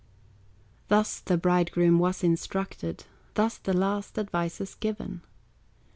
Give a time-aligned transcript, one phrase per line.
[0.87, 3.03] Thus the bridegroom was instructed,
[3.35, 5.21] Thus the last advices given.